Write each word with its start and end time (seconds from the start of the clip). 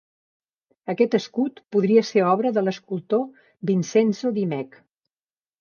Aquest 0.93 1.17
escut 1.17 1.61
podria 1.75 2.03
ser 2.11 2.25
obra 2.29 2.53
de 2.57 2.63
l'escultor 2.69 3.23
Vincenzo 3.73 4.33
Dimech. 4.39 4.83